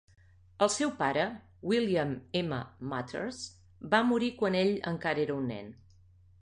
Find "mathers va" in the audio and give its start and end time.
2.95-4.01